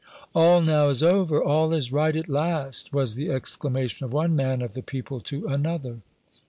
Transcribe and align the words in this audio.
"All 0.33 0.63
now 0.63 0.87
is 0.89 1.03
over 1.03 1.43
all 1.43 1.73
is 1.75 1.91
right 1.91 2.15
at 2.15 2.27
last!" 2.27 2.91
was 2.91 3.13
the 3.13 3.29
exclamation 3.29 4.03
of 4.03 4.11
one 4.11 4.35
man 4.35 4.63
of 4.63 4.73
the 4.73 4.81
people 4.81 5.19
to 5.19 5.45
another. 5.45 5.99